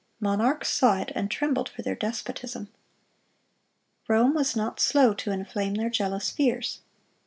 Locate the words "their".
1.83-1.93, 5.75-5.91